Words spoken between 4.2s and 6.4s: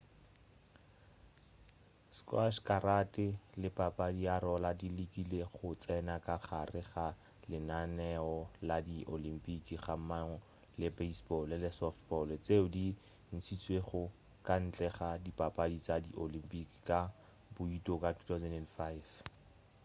ya roller di lekile go tsena ka